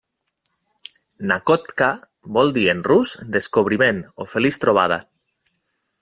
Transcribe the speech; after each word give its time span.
Nakhodka 1.31 1.89
vol 2.37 2.49
dir 2.55 2.65
en 2.73 2.81
rus 2.89 3.11
'descobriment' 3.35 4.01
o 4.21 4.27
'feliç 4.31 4.59
trobada'. 4.65 4.99